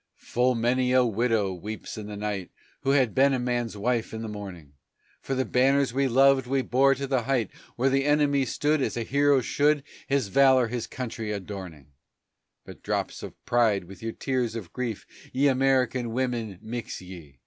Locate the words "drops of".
12.81-13.35